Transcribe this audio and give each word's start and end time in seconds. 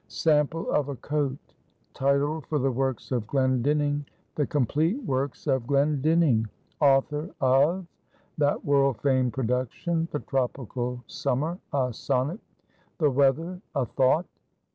"Sample 0.07 0.67
of 0.71 0.89
a 0.89 0.95
coat 0.95 1.37
title 1.93 2.41
for 2.49 2.57
the 2.57 2.71
works 2.71 3.11
of 3.11 3.27
Glendinning: 3.27 4.03
THE 4.33 4.47
COMPLETE 4.47 5.03
WORKS 5.05 5.45
OF 5.45 5.67
GLENDINNING, 5.67 6.47
AUTHOR 6.81 7.29
OF 7.39 7.85
That 8.39 8.65
world 8.65 8.97
famed 9.01 9.33
production, 9.33 10.07
"The 10.11 10.21
Tropical 10.21 11.03
Summer: 11.05 11.59
a 11.71 11.93
Sonnet." 11.93 12.39
"_The 12.99 13.13
Weather: 13.13 13.61
a 13.75 13.85
Thought. 13.85 14.25